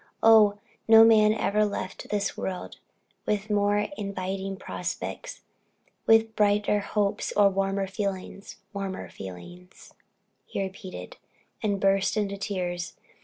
Oh! 0.23 0.57
no 0.87 1.03
man 1.03 1.31
ever 1.31 1.63
left 1.63 2.09
this 2.09 2.35
world 2.35 2.77
with 3.27 3.51
more 3.51 3.77
inviting 3.99 4.57
prospects, 4.57 5.41
with 6.07 6.35
brighter 6.35 6.79
hopes 6.79 7.31
or 7.37 7.49
warmer 7.49 7.85
feelings 7.85 8.55
warmer 8.73 9.09
feelings" 9.11 9.93
he 10.47 10.59
repeated, 10.59 11.17
and 11.61 11.79
burst 11.79 12.17
into 12.17 12.35
tears. 12.35 12.95